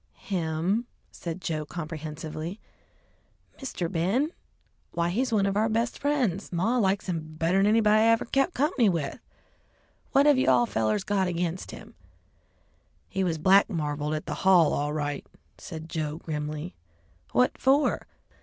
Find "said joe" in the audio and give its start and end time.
1.11-1.63, 15.59-16.17